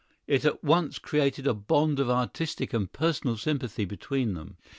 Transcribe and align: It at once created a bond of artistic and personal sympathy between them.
It 0.25 0.45
at 0.45 0.63
once 0.63 0.97
created 0.97 1.45
a 1.45 1.53
bond 1.53 1.99
of 1.99 2.09
artistic 2.09 2.73
and 2.73 2.91
personal 2.91 3.37
sympathy 3.37 3.85
between 3.85 4.33
them. 4.33 4.57